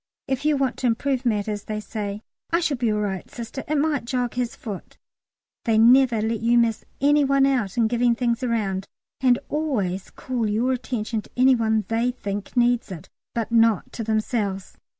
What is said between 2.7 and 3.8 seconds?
be all right, Sister, it